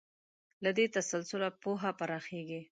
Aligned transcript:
له 0.63 0.69
دې 0.77 0.85
تسلسله 0.95 1.47
پوهه 1.61 1.91
پراخېږي. 1.99 2.61